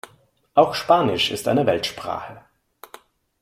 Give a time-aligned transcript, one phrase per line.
[0.55, 2.41] Auch Spanisch ist eine Weltsprache.